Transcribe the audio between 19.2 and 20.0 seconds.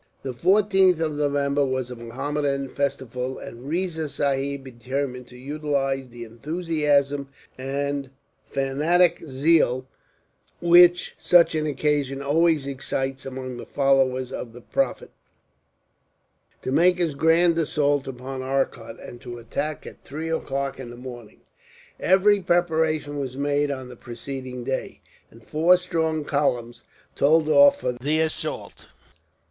to attack